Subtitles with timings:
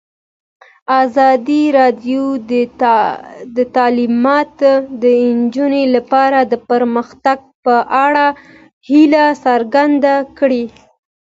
[1.03, 2.23] ازادي راډیو
[3.57, 4.55] د تعلیمات
[5.01, 5.03] د
[5.39, 7.75] نجونو لپاره د پرمختګ په
[8.05, 8.25] اړه
[8.87, 10.63] هیله څرګنده کړې.